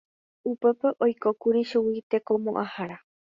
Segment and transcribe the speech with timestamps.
[0.51, 2.97] Upépe oikókuri chugui Tekomoʼãhára.